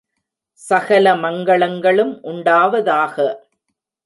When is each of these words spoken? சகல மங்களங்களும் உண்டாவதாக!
சகல 0.61 1.13
மங்களங்களும் 1.15 2.13
உண்டாவதாக! 2.23 3.15